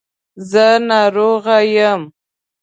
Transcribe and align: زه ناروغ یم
زه 0.49 0.67
ناروغ 0.89 1.45
یم 1.75 2.01